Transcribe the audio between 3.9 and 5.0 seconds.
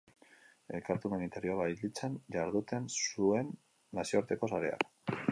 nazioarteko sareak.